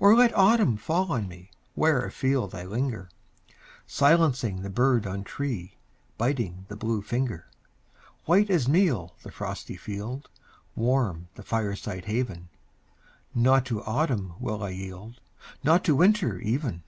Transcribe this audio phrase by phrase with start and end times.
[0.00, 3.08] Or let autumn fall on me Where afield I linger,
[3.86, 5.76] Silencing the bird on tree,
[6.18, 7.46] Biting the blue finger.
[8.24, 10.28] White as meal the frosty field
[10.74, 12.48] Warm the fireside haven
[13.32, 15.20] Not to autumn will I yield,
[15.62, 16.82] Not to winter even!